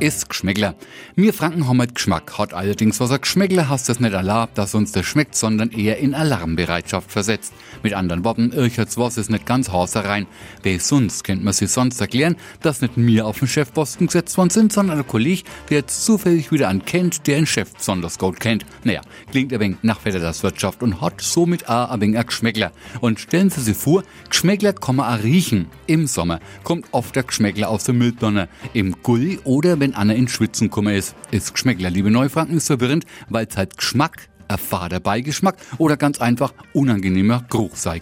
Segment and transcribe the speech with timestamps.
[0.00, 0.74] ist Geschmäckler.
[1.14, 4.74] Wir Franken haben halt Geschmack, hat allerdings was ein Geschmäckler hast das nicht erlaubt, dass
[4.74, 7.52] uns das schmeckt, sondern eher in Alarmbereitschaft versetzt.
[7.82, 10.26] Mit anderen Worten, irchert's was ist nicht ganz rein.
[10.62, 14.48] Wer sonst kennt man sich sonst erklären, dass nicht mir auf den Chefposten gesetzt worden
[14.48, 18.40] sind, sondern ein Kollege, der jetzt zufällig wieder einen kennt, der den Chef besonders gut
[18.40, 18.64] kennt.
[18.84, 22.72] Naja, klingt ein wenig nach Wirtschaft und hat somit auch ein wenig ein Geschmäckler.
[23.00, 25.66] Und stellen Sie sich vor, Geschmäckler kann man auch riechen.
[25.86, 30.28] Im Sommer kommt oft der Geschmäckler aus der Mülltonne, im Gully oder wenn Anna in
[30.28, 31.14] Schwitzen komme ist.
[31.30, 36.52] Ist Geschmäckler, liebe Neufranken, ist verwirrend, weil es halt Geschmack, erfahrter Beigeschmack oder ganz einfach
[36.72, 38.00] unangenehmer Geruch sei.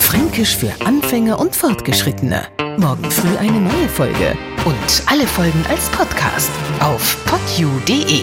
[0.00, 2.46] Fränkisch für Anfänger und Fortgeschrittene.
[2.78, 4.36] Morgen früh eine neue Folge.
[4.64, 6.50] Und alle Folgen als Podcast
[6.80, 8.20] auf podu.de.